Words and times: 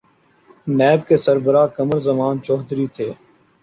NAB 0.77 0.99
کے 1.07 1.15
سربراہ 1.23 1.67
قمر 1.75 1.97
زمان 2.07 2.35
چوہدری 2.45 2.87
تھے۔ 2.95 3.09